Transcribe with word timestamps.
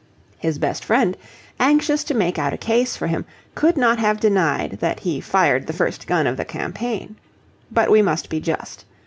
His 0.39 0.57
best 0.57 0.83
friend, 0.83 1.15
anxious 1.59 2.03
to 2.05 2.15
make 2.15 2.39
out 2.39 2.53
a 2.53 2.57
case 2.57 2.95
for 2.97 3.05
him, 3.05 3.23
could 3.53 3.77
not 3.77 3.99
have 3.99 4.19
denied 4.19 4.79
that 4.79 5.01
he 5.01 5.21
fired 5.21 5.67
the 5.67 5.73
first 5.73 6.07
gun 6.07 6.25
of 6.25 6.37
the 6.37 6.43
campaign. 6.43 7.17
But 7.71 7.91
we 7.91 8.01
must 8.01 8.27
be 8.27 8.39
just. 8.39 8.85